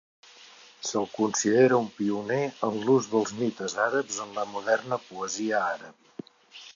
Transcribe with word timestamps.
Se'l 0.91 1.03
considere 1.17 1.77
un 1.81 1.89
pioner 1.99 2.39
en 2.69 2.79
l'ús 2.87 3.09
dels 3.13 3.35
mites 3.41 3.75
àrabs 3.85 4.17
en 4.27 4.33
la 4.39 4.47
moderna 4.55 4.99
poesia 5.11 5.61
àrab. 5.79 6.29